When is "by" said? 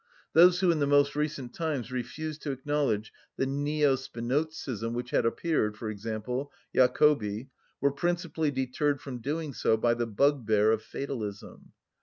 9.77-9.93